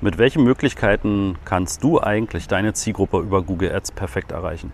Mit 0.00 0.16
welchen 0.16 0.44
Möglichkeiten 0.44 1.36
kannst 1.44 1.82
du 1.82 2.00
eigentlich 2.00 2.46
deine 2.46 2.72
Zielgruppe 2.72 3.18
über 3.18 3.42
Google 3.42 3.74
Ads 3.74 3.90
perfekt 3.90 4.30
erreichen? 4.30 4.70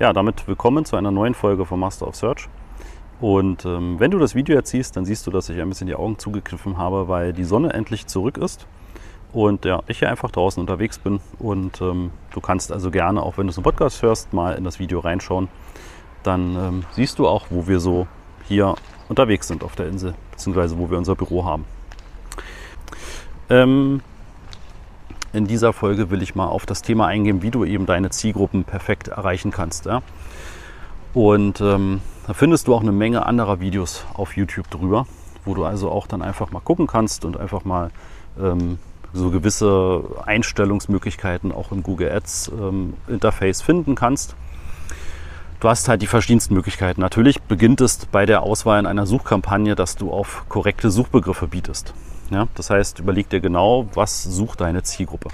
Ja, 0.00 0.12
damit 0.12 0.48
willkommen 0.48 0.84
zu 0.84 0.96
einer 0.96 1.12
neuen 1.12 1.34
Folge 1.34 1.64
von 1.64 1.78
Master 1.78 2.08
of 2.08 2.16
Search. 2.16 2.48
Und 3.20 3.64
ähm, 3.64 4.00
wenn 4.00 4.10
du 4.10 4.18
das 4.18 4.34
Video 4.34 4.56
jetzt 4.56 4.70
siehst, 4.70 4.96
dann 4.96 5.04
siehst 5.04 5.24
du, 5.24 5.30
dass 5.30 5.48
ich 5.50 5.60
ein 5.60 5.68
bisschen 5.68 5.86
die 5.86 5.94
Augen 5.94 6.18
zugekniffen 6.18 6.78
habe, 6.78 7.06
weil 7.06 7.32
die 7.32 7.44
Sonne 7.44 7.74
endlich 7.74 8.08
zurück 8.08 8.38
ist 8.38 8.66
und 9.32 9.64
ja, 9.64 9.84
ich 9.86 10.00
hier 10.00 10.10
einfach 10.10 10.32
draußen 10.32 10.60
unterwegs 10.60 10.98
bin. 10.98 11.20
Und 11.38 11.80
ähm, 11.80 12.10
du 12.32 12.40
kannst 12.40 12.72
also 12.72 12.90
gerne, 12.90 13.22
auch 13.22 13.38
wenn 13.38 13.46
du 13.46 13.52
es 13.52 13.56
im 13.58 13.62
Podcast 13.62 14.02
hörst, 14.02 14.32
mal 14.32 14.56
in 14.56 14.64
das 14.64 14.80
Video 14.80 14.98
reinschauen. 14.98 15.46
Dann 16.24 16.56
ähm, 16.56 16.84
siehst 16.90 17.20
du 17.20 17.28
auch, 17.28 17.46
wo 17.50 17.68
wir 17.68 17.78
so 17.78 18.08
hier 18.48 18.74
unterwegs 19.08 19.46
sind 19.46 19.62
auf 19.62 19.76
der 19.76 19.86
Insel, 19.86 20.14
beziehungsweise 20.32 20.76
wo 20.76 20.90
wir 20.90 20.98
unser 20.98 21.14
Büro 21.14 21.44
haben. 21.44 21.64
Ähm, 23.48 24.00
in 25.36 25.46
dieser 25.46 25.72
Folge 25.72 26.10
will 26.10 26.22
ich 26.22 26.34
mal 26.34 26.46
auf 26.46 26.64
das 26.64 26.80
Thema 26.80 27.06
eingehen, 27.06 27.42
wie 27.42 27.50
du 27.50 27.64
eben 27.64 27.84
deine 27.84 28.10
Zielgruppen 28.10 28.64
perfekt 28.64 29.08
erreichen 29.08 29.50
kannst. 29.50 29.84
Ja? 29.84 30.02
Und 31.12 31.60
ähm, 31.60 32.00
da 32.26 32.32
findest 32.32 32.66
du 32.68 32.74
auch 32.74 32.80
eine 32.80 32.92
Menge 32.92 33.26
anderer 33.26 33.60
Videos 33.60 34.04
auf 34.14 34.36
YouTube 34.36 34.70
drüber, 34.70 35.06
wo 35.44 35.54
du 35.54 35.64
also 35.64 35.90
auch 35.90 36.06
dann 36.06 36.22
einfach 36.22 36.50
mal 36.50 36.60
gucken 36.60 36.86
kannst 36.86 37.24
und 37.26 37.38
einfach 37.38 37.64
mal 37.64 37.90
ähm, 38.40 38.78
so 39.12 39.30
gewisse 39.30 40.04
Einstellungsmöglichkeiten 40.24 41.52
auch 41.52 41.70
im 41.70 41.82
Google 41.82 42.10
Ads 42.10 42.50
ähm, 42.58 42.94
Interface 43.06 43.60
finden 43.60 43.94
kannst. 43.94 44.34
Du 45.60 45.68
hast 45.68 45.88
halt 45.88 46.02
die 46.02 46.06
verschiedensten 46.06 46.54
Möglichkeiten. 46.54 47.00
Natürlich 47.00 47.42
beginnt 47.42 47.80
es 47.80 48.06
bei 48.06 48.26
der 48.26 48.42
Auswahl 48.42 48.78
in 48.78 48.86
einer 48.86 49.06
Suchkampagne, 49.06 49.74
dass 49.74 49.96
du 49.96 50.10
auf 50.10 50.44
korrekte 50.48 50.90
Suchbegriffe 50.90 51.46
bietest. 51.46 51.94
Ja, 52.30 52.48
das 52.54 52.70
heißt, 52.70 52.98
überleg 52.98 53.28
dir 53.30 53.40
genau, 53.40 53.86
was 53.94 54.22
sucht 54.24 54.60
deine 54.60 54.82
Zielgruppe 54.82 55.28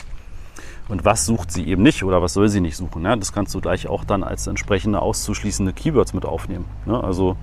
und 0.89 1.05
was 1.05 1.25
sucht 1.25 1.51
sie 1.51 1.67
eben 1.67 1.83
nicht 1.83 2.05
oder 2.05 2.21
was 2.21 2.35
soll 2.35 2.49
sie 2.49 2.61
nicht 2.61 2.77
suchen. 2.77 3.05
Ja, 3.05 3.17
das 3.17 3.33
kannst 3.33 3.55
du 3.55 3.61
gleich 3.61 3.89
auch 3.89 4.05
dann 4.05 4.23
als 4.23 4.47
entsprechende 4.47 5.01
auszuschließende 5.01 5.73
Keywords 5.73 6.13
mit 6.13 6.27
aufnehmen. 6.27 6.67
Ja, 6.87 7.01
also 7.01 7.37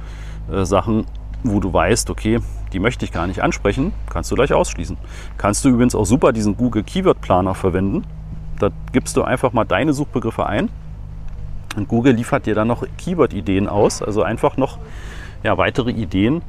äh, 0.52 0.66
Sachen, 0.66 1.06
wo 1.44 1.60
du 1.60 1.74
weißt, 1.74 2.10
okay, 2.10 2.40
die 2.74 2.80
möchte 2.80 3.06
ich 3.06 3.12
gar 3.12 3.28
nicht 3.28 3.42
ansprechen, 3.42 3.94
kannst 4.10 4.30
du 4.30 4.36
gleich 4.36 4.54
ausschließen. 4.54 4.98
Kannst 5.38 5.66
du 5.66 5.70
übrigens 5.70 5.96
auch 5.96 6.06
super 6.06 6.32
diesen 6.32 6.58
Google 6.58 6.84
Keyword 6.84 7.22
Planer 7.22 7.56
verwenden. 7.56 8.04
Da 8.60 8.70
gibst 8.92 9.18
du 9.18 9.24
einfach 9.24 9.54
mal 9.54 9.64
deine 9.64 9.94
Suchbegriffe 9.94 10.46
ein 10.46 10.70
und 11.76 11.88
Google 11.88 12.14
liefert 12.14 12.46
dir 12.46 12.56
dann 12.56 12.68
noch 12.68 12.84
Keyword-Ideen 12.98 13.68
aus, 13.68 14.02
also 14.02 14.22
einfach 14.22 14.58
noch 14.58 14.80
ja, 15.44 15.58
weitere 15.58 15.92
Ideen, 15.92 16.42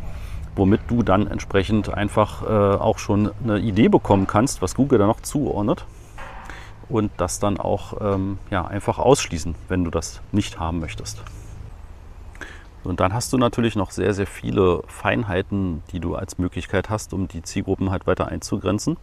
womit 0.56 0.80
du 0.88 1.02
dann 1.02 1.26
entsprechend 1.26 1.92
einfach 1.92 2.42
äh, 2.42 2.78
auch 2.78 2.98
schon 2.98 3.30
eine 3.42 3.58
Idee 3.58 3.88
bekommen 3.88 4.26
kannst, 4.26 4.62
was 4.62 4.74
Google 4.74 4.98
da 4.98 5.06
noch 5.06 5.20
zuordnet 5.20 5.86
und 6.88 7.12
das 7.16 7.38
dann 7.38 7.58
auch 7.58 7.94
ähm, 8.00 8.38
ja, 8.50 8.66
einfach 8.66 8.98
ausschließen, 8.98 9.54
wenn 9.68 9.84
du 9.84 9.90
das 9.90 10.20
nicht 10.32 10.58
haben 10.58 10.80
möchtest. 10.80 11.22
Und 12.82 13.00
dann 13.00 13.12
hast 13.12 13.32
du 13.32 13.38
natürlich 13.38 13.76
noch 13.76 13.90
sehr, 13.90 14.14
sehr 14.14 14.26
viele 14.26 14.82
Feinheiten, 14.86 15.82
die 15.92 16.00
du 16.00 16.14
als 16.14 16.38
Möglichkeit 16.38 16.88
hast, 16.88 17.12
um 17.12 17.28
die 17.28 17.42
Zielgruppen 17.42 17.90
halt 17.90 18.06
weiter 18.06 18.28
einzugrenzen. 18.28 18.96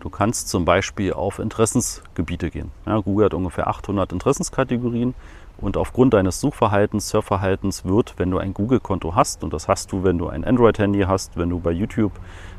Du 0.00 0.10
kannst 0.10 0.48
zum 0.48 0.64
Beispiel 0.64 1.12
auf 1.12 1.38
Interessensgebiete 1.38 2.50
gehen. 2.50 2.70
Ja, 2.84 2.98
Google 2.98 3.26
hat 3.26 3.34
ungefähr 3.34 3.68
800 3.68 4.12
Interessenskategorien 4.12 5.14
und 5.58 5.76
aufgrund 5.76 6.14
deines 6.14 6.40
Suchverhaltens, 6.40 7.08
Surfverhaltens 7.08 7.84
wird, 7.84 8.14
wenn 8.18 8.30
du 8.30 8.38
ein 8.38 8.52
Google-Konto 8.52 9.14
hast, 9.14 9.42
und 9.42 9.52
das 9.52 9.68
hast 9.68 9.90
du, 9.92 10.04
wenn 10.04 10.18
du 10.18 10.28
ein 10.28 10.44
Android-Handy 10.44 11.00
hast, 11.00 11.36
wenn 11.36 11.48
du 11.48 11.60
bei 11.60 11.70
YouTube 11.70 12.12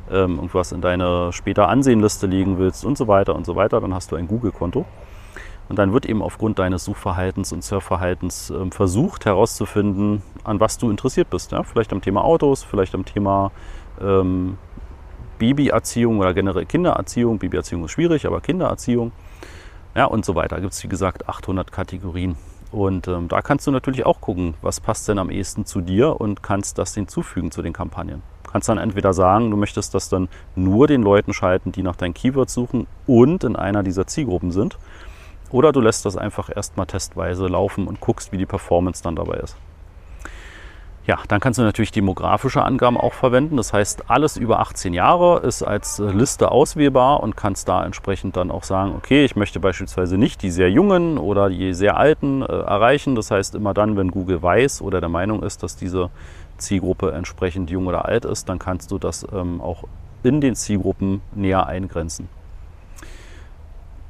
ähm, 0.09 0.35
irgendwas 0.35 0.71
in 0.71 0.81
deine 0.81 1.31
später 1.31 1.69
Ansehenliste 1.69 2.27
legen 2.27 2.57
willst 2.57 2.85
und 2.85 2.97
so 2.97 3.07
weiter 3.07 3.35
und 3.35 3.45
so 3.45 3.55
weiter, 3.55 3.79
dann 3.81 3.93
hast 3.93 4.11
du 4.11 4.15
ein 4.15 4.27
Google-Konto. 4.27 4.85
Und 5.69 5.77
dann 5.77 5.91
wird 5.91 6.05
eben 6.05 6.21
aufgrund 6.21 6.59
deines 6.59 6.85
Suchverhaltens 6.85 7.51
und 7.51 7.63
Surfverhaltens 7.63 8.49
ähm, 8.49 8.71
versucht 8.71 9.25
herauszufinden, 9.25 10.21
an 10.43 10.59
was 10.59 10.77
du 10.77 10.89
interessiert 10.89 11.29
bist. 11.29 11.51
Ja? 11.51 11.63
Vielleicht 11.63 11.91
am 11.91 12.01
Thema 12.01 12.23
Autos, 12.23 12.63
vielleicht 12.63 12.95
am 12.95 13.03
Thema 13.03 13.51
ähm, 14.01 14.57
Babyerziehung 15.39 16.19
oder 16.19 16.33
generell 16.33 16.65
Kindererziehung. 16.65 17.37
Babyerziehung 17.37 17.83
ist 17.83 17.91
schwierig, 17.91 18.25
aber 18.25 18.39
Kindererziehung. 18.41 19.11
Ja, 19.93 20.05
und 20.05 20.25
so 20.25 20.35
weiter. 20.35 20.55
Da 20.55 20.61
gibt 20.61 20.73
es, 20.73 20.83
wie 20.83 20.87
gesagt, 20.87 21.27
800 21.27 21.71
Kategorien. 21.71 22.37
Und 22.71 23.07
ähm, 23.07 23.27
da 23.27 23.41
kannst 23.41 23.65
du 23.65 23.71
natürlich 23.71 24.05
auch 24.05 24.19
gucken, 24.19 24.55
was 24.61 24.81
passt 24.81 25.07
denn 25.07 25.19
am 25.19 25.29
ehesten 25.29 25.65
zu 25.65 25.81
dir 25.81 26.19
und 26.19 26.43
kannst 26.43 26.77
das 26.77 26.93
hinzufügen 26.93 27.51
zu 27.51 27.61
den 27.61 27.73
Kampagnen. 27.73 28.21
Du 28.43 28.51
kannst 28.51 28.69
dann 28.69 28.77
entweder 28.77 29.13
sagen, 29.13 29.51
du 29.51 29.57
möchtest 29.57 29.93
das 29.93 30.09
dann 30.09 30.29
nur 30.55 30.87
den 30.87 31.01
Leuten 31.01 31.33
schalten, 31.33 31.71
die 31.71 31.83
nach 31.83 31.95
deinen 31.95 32.13
Keywords 32.13 32.53
suchen 32.53 32.87
und 33.05 33.43
in 33.43 33.55
einer 33.55 33.83
dieser 33.83 34.07
Zielgruppen 34.07 34.51
sind. 34.51 34.77
Oder 35.51 35.71
du 35.71 35.79
lässt 35.79 36.05
das 36.05 36.17
einfach 36.17 36.49
erstmal 36.53 36.87
testweise 36.87 37.47
laufen 37.47 37.87
und 37.87 38.01
guckst, 38.01 38.31
wie 38.31 38.37
die 38.37 38.45
Performance 38.45 39.01
dann 39.01 39.15
dabei 39.15 39.37
ist. 39.37 39.55
Ja, 41.07 41.19
dann 41.29 41.39
kannst 41.39 41.57
du 41.57 41.63
natürlich 41.63 41.91
demografische 41.91 42.63
Angaben 42.63 42.97
auch 42.97 43.13
verwenden. 43.13 43.55
Das 43.55 43.71
heißt, 43.71 44.09
alles 44.09 44.35
über 44.35 44.59
18 44.59 44.93
Jahre 44.93 45.39
ist 45.39 45.63
als 45.63 45.99
Liste 45.99 46.51
auswählbar 46.51 47.23
und 47.23 47.37
kannst 47.37 47.69
da 47.69 47.85
entsprechend 47.85 48.35
dann 48.35 48.51
auch 48.51 48.65
sagen, 48.65 48.93
okay, 48.93 49.23
ich 49.23 49.37
möchte 49.37 49.61
beispielsweise 49.61 50.17
nicht 50.17 50.41
die 50.41 50.51
sehr 50.51 50.69
jungen 50.69 51.17
oder 51.17 51.49
die 51.49 51.73
sehr 51.73 51.95
alten 51.95 52.41
äh, 52.41 52.45
erreichen. 52.45 53.15
Das 53.15 53.31
heißt, 53.31 53.55
immer 53.55 53.73
dann, 53.73 53.95
wenn 53.95 54.11
Google 54.11 54.43
weiß 54.43 54.81
oder 54.81 54.99
der 54.99 55.07
Meinung 55.07 55.43
ist, 55.43 55.63
dass 55.63 55.77
diese 55.77 56.09
Zielgruppe 56.57 57.13
entsprechend 57.13 57.69
jung 57.69 57.87
oder 57.87 58.03
alt 58.03 58.25
ist, 58.25 58.49
dann 58.49 58.59
kannst 58.59 58.91
du 58.91 58.97
das 58.97 59.25
ähm, 59.31 59.61
auch 59.61 59.85
in 60.23 60.41
den 60.41 60.55
Zielgruppen 60.55 61.21
näher 61.33 61.67
eingrenzen. 61.67 62.27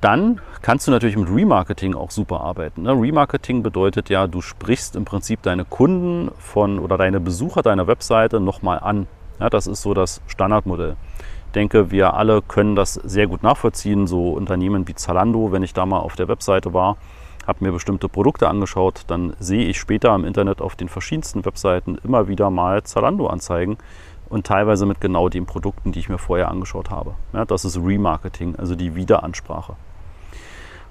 Dann 0.01 0.41
kannst 0.61 0.87
du 0.87 0.91
natürlich 0.91 1.17
mit 1.17 1.29
Remarketing 1.29 1.95
auch 1.95 2.11
super 2.11 2.41
arbeiten. 2.41 2.83
Ne? 2.83 2.91
Remarketing 2.91 3.63
bedeutet 3.63 4.09
ja, 4.09 4.27
du 4.27 4.41
sprichst 4.41 4.95
im 4.95 5.05
Prinzip 5.05 5.41
deine 5.41 5.65
Kunden 5.65 6.31
von 6.37 6.77
oder 6.79 6.97
deine 6.97 7.19
Besucher 7.19 7.63
deiner 7.63 7.87
Webseite 7.87 8.39
nochmal 8.39 8.79
an. 8.79 9.07
Ja, 9.39 9.49
das 9.49 9.65
ist 9.65 9.81
so 9.81 9.93
das 9.93 10.21
Standardmodell. 10.27 10.95
Ich 11.47 11.51
denke, 11.53 11.89
wir 11.89 12.13
alle 12.13 12.41
können 12.41 12.75
das 12.75 12.95
sehr 12.95 13.25
gut 13.25 13.41
nachvollziehen. 13.41 14.05
So 14.05 14.31
Unternehmen 14.31 14.87
wie 14.87 14.93
Zalando, 14.93 15.51
wenn 15.51 15.63
ich 15.63 15.73
da 15.73 15.85
mal 15.85 15.99
auf 15.99 16.15
der 16.15 16.27
Webseite 16.27 16.73
war, 16.73 16.97
habe 17.47 17.65
mir 17.65 17.71
bestimmte 17.71 18.09
Produkte 18.09 18.49
angeschaut, 18.49 19.03
dann 19.07 19.33
sehe 19.39 19.67
ich 19.67 19.79
später 19.79 20.13
im 20.13 20.25
Internet 20.25 20.61
auf 20.61 20.75
den 20.75 20.89
verschiedensten 20.89 21.45
Webseiten 21.45 21.97
immer 22.03 22.27
wieder 22.27 22.49
mal 22.49 22.83
Zalando-Anzeigen 22.83 23.77
und 24.29 24.45
teilweise 24.45 24.85
mit 24.85 25.01
genau 25.01 25.29
den 25.29 25.45
Produkten, 25.45 25.91
die 25.91 25.99
ich 25.99 26.09
mir 26.09 26.17
vorher 26.17 26.49
angeschaut 26.49 26.89
habe. 26.89 27.15
Ja, 27.33 27.45
das 27.45 27.65
ist 27.65 27.77
Remarketing, 27.77 28.55
also 28.55 28.75
die 28.75 28.95
Wiederansprache. 28.95 29.75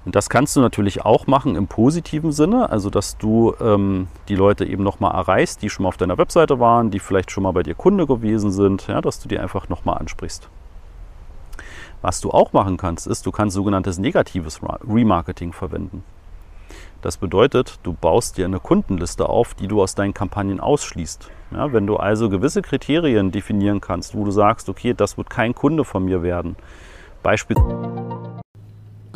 Und 0.05 0.15
das 0.15 0.31
kannst 0.31 0.55
du 0.55 0.61
natürlich 0.61 1.05
auch 1.05 1.27
machen 1.27 1.57
im 1.57 1.67
positiven 1.67 2.31
Sinne, 2.31 2.71
also 2.71 2.91
dass 2.91 3.19
du 3.19 3.55
ähm, 3.61 4.07
die 4.29 4.37
Leute 4.37 4.65
eben 4.65 4.85
nochmal 4.85 5.13
erreichst, 5.13 5.63
die 5.63 5.69
schon 5.69 5.83
mal 5.83 5.89
auf 5.89 5.97
deiner 5.97 6.17
Webseite 6.17 6.61
waren, 6.61 6.93
die 6.93 7.01
vielleicht 7.01 7.33
schon 7.33 7.43
mal 7.43 7.53
bei 7.53 7.65
dir 7.65 7.75
Kunde 7.75 8.07
gewesen 8.07 8.53
sind, 8.53 8.87
ja, 8.87 9.01
dass 9.01 9.19
du 9.19 9.29
die 9.29 9.39
einfach 9.39 9.69
nochmal 9.69 9.99
ansprichst. 9.99 10.49
Was 12.03 12.21
du 12.21 12.31
auch 12.31 12.53
machen 12.53 12.77
kannst, 12.77 13.09
ist, 13.09 13.27
du 13.27 13.33
kannst 13.33 13.55
sogenanntes 13.55 13.99
negatives 13.99 14.61
Remarketing 14.89 15.53
verwenden. 15.53 16.05
Das 17.03 17.19
bedeutet, 17.19 17.79
du 17.83 17.93
baust 17.93 18.37
dir 18.39 18.45
eine 18.45 18.61
Kundenliste 18.61 19.29
auf, 19.29 19.55
die 19.55 19.69
du 19.69 19.83
aus 19.83 19.95
deinen 19.95 20.15
Kampagnen 20.15 20.61
ausschließt. 20.61 21.31
Ja, 21.53 21.73
wenn 21.73 21.87
du 21.87 21.97
also 21.97 22.29
gewisse 22.29 22.63
Kriterien 22.63 23.31
definieren 23.31 23.81
kannst, 23.81 24.15
wo 24.15 24.25
du 24.25 24.31
sagst, 24.31 24.69
okay, 24.69 24.95
das 24.97 25.17
wird 25.17 25.31
kein 25.31 25.55
Kunde 25.55 25.85
von 25.85 26.05
mir 26.05 26.23
werden. 26.23 26.57
Beispiel 27.23 27.57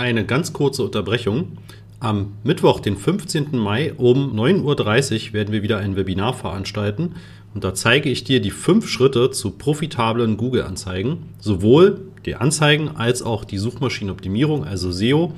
eine 0.01 0.25
ganz 0.25 0.53
kurze 0.53 0.83
Unterbrechung. 0.83 1.59
Am 2.01 2.33
Mittwoch, 2.43 2.81
den 2.81 2.97
15. 2.97 3.59
Mai 3.59 3.93
um 3.93 4.35
9.30 4.35 5.29
Uhr 5.29 5.33
werden 5.35 5.53
wir 5.53 5.63
wieder 5.63 5.77
ein 5.77 5.97
Webinar 5.97 6.33
veranstalten 6.33 7.17
und 7.53 7.65
da 7.65 7.75
zeige 7.75 8.09
ich 8.09 8.25
dir 8.25 8.41
die 8.41 8.51
fünf 8.51 8.89
Schritte 8.89 9.31
zu 9.31 9.51
profitablen 9.51 10.39
Google-Anzeigen, 10.39 11.35
sowohl 11.39 12.01
die 12.25 12.37
Anzeigen 12.37 12.97
als 12.97 13.23
auch 13.23 13.45
die 13.45 13.59
Suchmaschinenoptimierung, 13.59 14.65
also 14.65 14.91
SEO. 14.91 15.34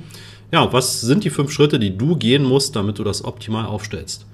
Ja, 0.53 0.71
was 0.71 1.01
sind 1.01 1.23
die 1.23 1.31
fünf 1.31 1.51
Schritte, 1.51 1.79
die 1.79 1.97
du 1.97 2.15
gehen 2.15 2.43
musst, 2.43 2.75
damit 2.75 2.99
du 2.99 3.03
das 3.03 3.25
optimal 3.25 3.65
aufstellst? 3.65 4.27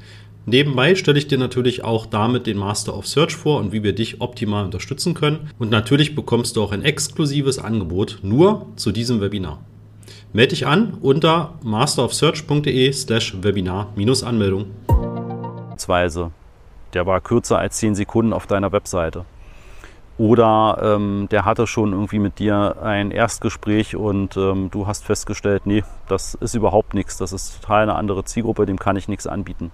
Nebenbei 0.45 0.95
stelle 0.95 1.18
ich 1.18 1.30
dir 1.30 1.38
natürlich 1.38 1.86
auch 1.86 2.06
damit 2.06 2.45
den 2.45 2.57
Master 2.57 2.98
of 2.98 3.07
Search 3.07 3.38
vor 3.38 3.57
und 3.57 3.71
wie 3.71 3.83
wir 3.83 3.95
dich 3.95 4.19
optimal 4.19 4.66
unterstützen 4.66 5.13
können. 5.13 5.50
Und 5.60 5.71
natürlich 5.71 6.16
bekommst 6.16 6.57
du 6.57 6.62
auch 6.62 6.74
ein 6.74 6.83
exklusives 6.83 7.57
Angebot 7.57 8.19
nur 8.21 8.66
zu 8.75 8.92
diesem 8.92 9.21
Webinar. 9.21 9.63
Melde 10.33 10.50
dich 10.50 10.68
an 10.68 10.98
unter 11.01 11.54
masterofsearch.de 11.63 12.92
slash 12.92 13.42
Webinar-Anmeldung. 13.42 14.66
Der 16.94 17.06
war 17.06 17.21
kürzer 17.21 17.60
als 17.60 17.77
10 17.77 17.95
Sekunden 17.95 18.33
auf 18.33 18.45
deiner 18.45 18.74
Webseite. 18.74 19.24
Oder 20.19 20.80
ähm, 20.83 21.30
der 21.31 21.45
hatte 21.45 21.66
schon 21.66 21.94
irgendwie 21.94 22.19
mit 22.19 22.39
dir 22.39 22.75
ein 22.83 23.10
Erstgespräch 23.10 23.95
und 23.95 24.36
ähm, 24.36 24.69
du 24.69 24.86
hast 24.86 25.06
festgestellt, 25.06 25.66
nee, 25.66 25.86
das 26.10 26.36
ist 26.36 26.56
überhaupt 26.56 26.94
nichts, 26.94 27.16
das 27.16 27.31
ist 27.31 27.62
total 27.62 27.83
eine 27.83 27.95
andere 27.95 28.25
Zielgruppe, 28.25 28.66
dem 28.66 28.77
kann 28.77 28.98
ich 28.98 29.07
nichts 29.07 29.27
anbieten. 29.27 29.71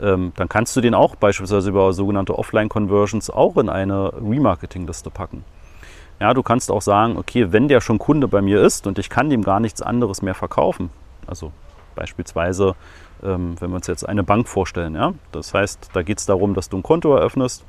Ähm, 0.00 0.32
dann 0.36 0.48
kannst 0.48 0.74
du 0.74 0.80
den 0.80 0.94
auch 0.94 1.16
beispielsweise 1.16 1.68
über 1.68 1.92
sogenannte 1.92 2.38
Offline-Conversions 2.38 3.28
auch 3.28 3.58
in 3.58 3.68
eine 3.68 4.10
Remarketing-Liste 4.14 5.10
packen. 5.10 5.44
Ja, 6.18 6.32
du 6.32 6.42
kannst 6.42 6.70
auch 6.70 6.80
sagen, 6.80 7.18
okay, 7.18 7.52
wenn 7.52 7.68
der 7.68 7.82
schon 7.82 7.98
Kunde 7.98 8.26
bei 8.26 8.40
mir 8.40 8.62
ist 8.62 8.86
und 8.86 8.98
ich 8.98 9.10
kann 9.10 9.28
dem 9.28 9.42
gar 9.42 9.60
nichts 9.60 9.82
anderes 9.82 10.22
mehr 10.22 10.34
verkaufen, 10.34 10.88
also 11.26 11.52
beispielsweise, 11.94 12.74
ähm, 13.22 13.56
wenn 13.60 13.68
wir 13.68 13.76
uns 13.76 13.86
jetzt 13.86 14.08
eine 14.08 14.22
Bank 14.22 14.48
vorstellen, 14.48 14.94
ja, 14.94 15.12
das 15.30 15.52
heißt, 15.52 15.90
da 15.92 16.02
geht 16.02 16.20
es 16.20 16.24
darum, 16.24 16.54
dass 16.54 16.70
du 16.70 16.78
ein 16.78 16.82
Konto 16.82 17.14
eröffnest 17.14 17.66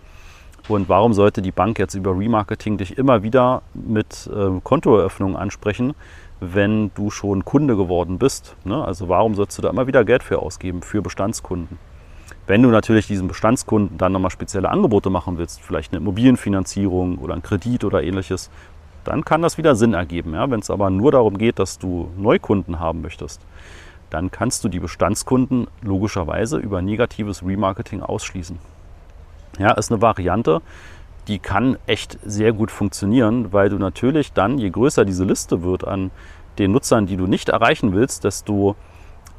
und 0.67 0.89
warum 0.89 1.13
sollte 1.13 1.41
die 1.41 1.51
Bank 1.51 1.77
jetzt 1.77 1.93
über 1.93 2.17
Remarketing 2.17 2.77
dich 2.77 2.97
immer 2.97 3.21
wieder 3.21 3.61
mit 3.73 4.29
äh, 4.33 4.59
Kontoeröffnungen 4.63 5.35
ansprechen, 5.35 5.93
wenn 6.39 6.91
du 6.95 7.11
schon 7.11 7.45
Kunde 7.45 7.75
geworden 7.75 8.17
bist? 8.17 8.55
Ne? 8.63 8.83
Also 8.83 9.07
warum 9.07 9.35
sollst 9.35 9.57
du 9.57 9.61
da 9.61 9.69
immer 9.69 9.87
wieder 9.87 10.03
Geld 10.03 10.23
für 10.23 10.39
ausgeben 10.39 10.81
für 10.81 11.01
Bestandskunden? 11.01 11.77
Wenn 12.47 12.63
du 12.63 12.69
natürlich 12.69 13.07
diesen 13.07 13.27
Bestandskunden 13.27 13.97
dann 13.97 14.11
nochmal 14.11 14.31
spezielle 14.31 14.69
Angebote 14.69 15.09
machen 15.09 15.37
willst, 15.37 15.61
vielleicht 15.61 15.91
eine 15.91 16.01
Immobilienfinanzierung 16.01 17.19
oder 17.19 17.35
ein 17.35 17.43
Kredit 17.43 17.83
oder 17.83 18.03
ähnliches, 18.03 18.49
dann 19.03 19.23
kann 19.23 19.43
das 19.43 19.59
wieder 19.59 19.75
Sinn 19.75 19.93
ergeben. 19.93 20.33
Ja? 20.33 20.49
Wenn 20.49 20.61
es 20.61 20.71
aber 20.71 20.89
nur 20.89 21.11
darum 21.11 21.37
geht, 21.37 21.59
dass 21.59 21.77
du 21.77 22.09
Neukunden 22.17 22.79
haben 22.79 23.01
möchtest, 23.01 23.41
dann 24.09 24.31
kannst 24.31 24.63
du 24.63 24.69
die 24.69 24.79
Bestandskunden 24.79 25.67
logischerweise 25.81 26.57
über 26.57 26.81
negatives 26.81 27.43
Remarketing 27.43 28.01
ausschließen. 28.01 28.57
Ja, 29.59 29.71
ist 29.71 29.91
eine 29.91 30.01
Variante, 30.01 30.61
die 31.27 31.39
kann 31.39 31.77
echt 31.87 32.19
sehr 32.23 32.53
gut 32.53 32.71
funktionieren, 32.71 33.51
weil 33.51 33.69
du 33.69 33.77
natürlich 33.77 34.33
dann, 34.33 34.57
je 34.57 34.69
größer 34.69 35.05
diese 35.05 35.23
Liste 35.23 35.63
wird 35.63 35.87
an 35.87 36.11
den 36.59 36.71
Nutzern, 36.71 37.05
die 37.05 37.17
du 37.17 37.27
nicht 37.27 37.49
erreichen 37.49 37.93
willst, 37.93 38.23
desto 38.23 38.75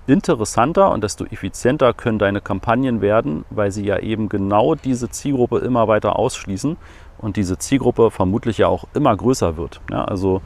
interessanter 0.06 0.92
und 0.92 1.02
desto 1.02 1.24
effizienter 1.24 1.92
können 1.92 2.18
deine 2.18 2.40
Kampagnen 2.40 3.00
werden, 3.00 3.44
weil 3.50 3.70
sie 3.70 3.84
ja 3.84 3.98
eben 3.98 4.28
genau 4.28 4.74
diese 4.74 5.08
Zielgruppe 5.10 5.58
immer 5.58 5.88
weiter 5.88 6.18
ausschließen 6.18 6.76
und 7.18 7.36
diese 7.36 7.58
Zielgruppe 7.58 8.10
vermutlich 8.10 8.58
ja 8.58 8.68
auch 8.68 8.84
immer 8.94 9.16
größer 9.16 9.56
wird. 9.56 9.80
Ja, 9.90 10.04
also 10.04 10.42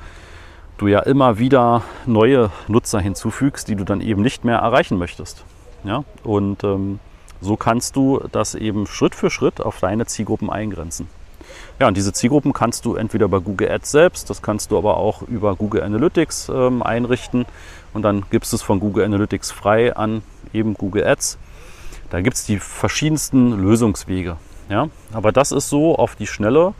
du 0.78 0.86
ja 0.86 1.00
immer 1.00 1.38
wieder 1.38 1.82
neue 2.06 2.50
Nutzer 2.68 3.00
hinzufügst, 3.00 3.68
die 3.68 3.76
du 3.76 3.84
dann 3.84 4.00
eben 4.00 4.22
nicht 4.22 4.44
mehr 4.44 4.58
erreichen 4.58 4.98
möchtest. 4.98 5.44
Ja, 5.84 6.04
und 6.24 6.64
ähm, 6.64 7.00
so 7.40 7.56
kannst 7.56 7.96
du 7.96 8.20
das 8.32 8.54
eben 8.54 8.86
Schritt 8.86 9.14
für 9.14 9.30
Schritt 9.30 9.60
auf 9.60 9.80
deine 9.80 10.06
Zielgruppen 10.06 10.50
eingrenzen. 10.50 11.08
Ja, 11.78 11.88
und 11.88 11.96
diese 11.96 12.12
Zielgruppen 12.12 12.52
kannst 12.52 12.84
du 12.84 12.94
entweder 12.94 13.28
bei 13.28 13.38
Google 13.38 13.70
Ads 13.70 13.90
selbst, 13.90 14.30
das 14.30 14.42
kannst 14.42 14.70
du 14.70 14.78
aber 14.78 14.98
auch 14.98 15.22
über 15.22 15.56
Google 15.56 15.82
Analytics 15.82 16.50
ähm, 16.50 16.82
einrichten 16.82 17.46
und 17.94 18.02
dann 18.02 18.24
gibst 18.30 18.52
du 18.52 18.56
es 18.56 18.62
von 18.62 18.80
Google 18.80 19.04
Analytics 19.04 19.50
frei 19.50 19.96
an 19.96 20.22
eben 20.52 20.74
Google 20.74 21.06
Ads. 21.06 21.38
Da 22.10 22.20
gibt 22.20 22.36
es 22.36 22.44
die 22.44 22.58
verschiedensten 22.58 23.52
Lösungswege. 23.60 24.36
Ja? 24.68 24.88
Aber 25.12 25.32
das 25.32 25.52
ist 25.52 25.68
so 25.68 25.96
auf 25.96 26.16
die 26.16 26.26
Schnelle 26.26 26.74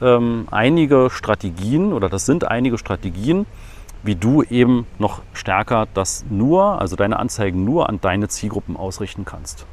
ähm, 0.00 0.46
einige 0.50 1.08
Strategien 1.10 1.92
oder 1.92 2.08
das 2.08 2.26
sind 2.26 2.44
einige 2.44 2.78
Strategien, 2.78 3.46
wie 4.02 4.16
du 4.16 4.42
eben 4.42 4.86
noch 4.98 5.22
stärker 5.32 5.86
das 5.94 6.24
nur, 6.28 6.80
also 6.80 6.96
deine 6.96 7.18
Anzeigen 7.18 7.64
nur 7.64 7.88
an 7.88 8.00
deine 8.00 8.28
Zielgruppen 8.28 8.76
ausrichten 8.76 9.24
kannst. 9.24 9.66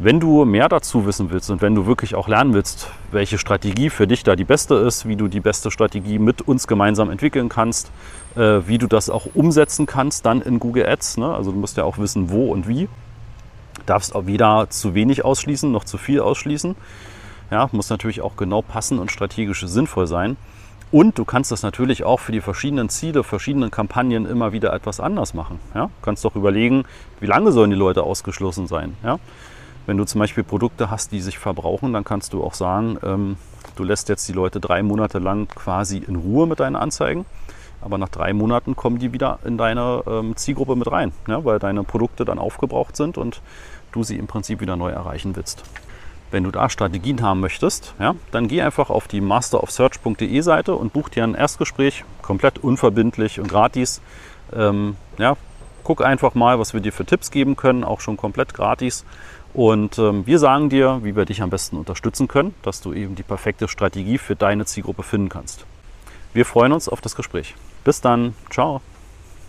Wenn 0.00 0.20
du 0.20 0.44
mehr 0.44 0.68
dazu 0.68 1.06
wissen 1.06 1.30
willst 1.30 1.50
und 1.50 1.60
wenn 1.60 1.74
du 1.74 1.86
wirklich 1.86 2.14
auch 2.14 2.28
lernen 2.28 2.54
willst, 2.54 2.88
welche 3.10 3.36
Strategie 3.36 3.90
für 3.90 4.06
dich 4.06 4.22
da 4.22 4.36
die 4.36 4.44
beste 4.44 4.76
ist, 4.76 5.08
wie 5.08 5.16
du 5.16 5.26
die 5.26 5.40
beste 5.40 5.72
Strategie 5.72 6.20
mit 6.20 6.42
uns 6.42 6.68
gemeinsam 6.68 7.10
entwickeln 7.10 7.48
kannst, 7.48 7.90
äh, 8.36 8.60
wie 8.66 8.78
du 8.78 8.86
das 8.86 9.10
auch 9.10 9.26
umsetzen 9.34 9.86
kannst 9.86 10.24
dann 10.24 10.40
in 10.40 10.60
Google 10.60 10.86
Ads, 10.86 11.16
ne? 11.16 11.34
also 11.34 11.50
du 11.50 11.58
musst 11.58 11.76
ja 11.76 11.82
auch 11.82 11.98
wissen, 11.98 12.30
wo 12.30 12.52
und 12.52 12.68
wie, 12.68 12.88
darfst 13.86 14.14
auch 14.14 14.26
weder 14.26 14.70
zu 14.70 14.94
wenig 14.94 15.24
ausschließen 15.24 15.72
noch 15.72 15.82
zu 15.82 15.98
viel 15.98 16.20
ausschließen. 16.20 16.76
Ja, 17.50 17.68
muss 17.72 17.90
natürlich 17.90 18.20
auch 18.20 18.36
genau 18.36 18.62
passen 18.62 19.00
und 19.00 19.10
strategisch 19.10 19.66
sinnvoll 19.66 20.06
sein. 20.06 20.36
Und 20.92 21.18
du 21.18 21.24
kannst 21.24 21.50
das 21.50 21.62
natürlich 21.62 22.04
auch 22.04 22.20
für 22.20 22.30
die 22.30 22.40
verschiedenen 22.40 22.88
Ziele, 22.88 23.24
verschiedenen 23.24 23.72
Kampagnen 23.72 24.26
immer 24.26 24.52
wieder 24.52 24.72
etwas 24.72 25.00
anders 25.00 25.34
machen. 25.34 25.58
Ja? 25.74 25.90
Kannst 26.02 26.24
doch 26.24 26.36
überlegen, 26.36 26.84
wie 27.18 27.26
lange 27.26 27.50
sollen 27.50 27.70
die 27.70 27.76
Leute 27.76 28.04
ausgeschlossen 28.04 28.68
sein. 28.68 28.96
Ja? 29.02 29.18
Wenn 29.88 29.96
du 29.96 30.04
zum 30.04 30.18
Beispiel 30.18 30.44
Produkte 30.44 30.90
hast, 30.90 31.12
die 31.12 31.20
sich 31.22 31.38
verbrauchen, 31.38 31.94
dann 31.94 32.04
kannst 32.04 32.34
du 32.34 32.44
auch 32.44 32.52
sagen, 32.52 32.98
ähm, 33.02 33.38
du 33.74 33.84
lässt 33.84 34.10
jetzt 34.10 34.28
die 34.28 34.34
Leute 34.34 34.60
drei 34.60 34.82
Monate 34.82 35.18
lang 35.18 35.48
quasi 35.48 35.96
in 35.96 36.16
Ruhe 36.16 36.46
mit 36.46 36.60
deinen 36.60 36.76
Anzeigen. 36.76 37.24
Aber 37.80 37.96
nach 37.96 38.10
drei 38.10 38.34
Monaten 38.34 38.76
kommen 38.76 38.98
die 38.98 39.14
wieder 39.14 39.38
in 39.46 39.56
deine 39.56 40.02
ähm, 40.06 40.36
Zielgruppe 40.36 40.76
mit 40.76 40.92
rein, 40.92 41.12
ja, 41.26 41.42
weil 41.42 41.58
deine 41.58 41.84
Produkte 41.84 42.26
dann 42.26 42.38
aufgebraucht 42.38 42.96
sind 42.96 43.16
und 43.16 43.40
du 43.90 44.02
sie 44.02 44.18
im 44.18 44.26
Prinzip 44.26 44.60
wieder 44.60 44.76
neu 44.76 44.90
erreichen 44.90 45.34
willst. 45.36 45.62
Wenn 46.30 46.44
du 46.44 46.50
da 46.50 46.68
Strategien 46.68 47.22
haben 47.22 47.40
möchtest, 47.40 47.94
ja, 47.98 48.14
dann 48.30 48.46
geh 48.46 48.60
einfach 48.60 48.90
auf 48.90 49.08
die 49.08 49.22
masterofsearch.de 49.22 50.40
Seite 50.42 50.74
und 50.74 50.92
buch 50.92 51.08
dir 51.08 51.24
ein 51.24 51.34
Erstgespräch, 51.34 52.04
komplett 52.20 52.58
unverbindlich 52.58 53.40
und 53.40 53.48
gratis. 53.48 54.02
Ähm, 54.52 54.96
ja, 55.16 55.38
guck 55.88 56.04
einfach 56.04 56.34
mal, 56.34 56.58
was 56.58 56.74
wir 56.74 56.82
dir 56.82 56.92
für 56.92 57.06
Tipps 57.06 57.30
geben 57.30 57.56
können, 57.56 57.82
auch 57.82 58.02
schon 58.02 58.18
komplett 58.18 58.52
gratis. 58.52 59.06
Und 59.54 59.98
ähm, 59.98 60.26
wir 60.26 60.38
sagen 60.38 60.68
dir, 60.68 61.00
wie 61.02 61.16
wir 61.16 61.24
dich 61.24 61.40
am 61.40 61.48
besten 61.48 61.78
unterstützen 61.78 62.28
können, 62.28 62.54
dass 62.60 62.82
du 62.82 62.92
eben 62.92 63.14
die 63.14 63.22
perfekte 63.22 63.68
Strategie 63.68 64.18
für 64.18 64.36
deine 64.36 64.66
Zielgruppe 64.66 65.02
finden 65.02 65.30
kannst. 65.30 65.64
Wir 66.34 66.44
freuen 66.44 66.72
uns 66.72 66.90
auf 66.90 67.00
das 67.00 67.16
Gespräch. 67.16 67.54
Bis 67.84 68.02
dann. 68.02 68.34
Ciao. 68.50 68.82